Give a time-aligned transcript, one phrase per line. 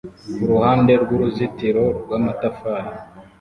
[0.35, 2.89] kuruhande rwuruzitiro rwamatafari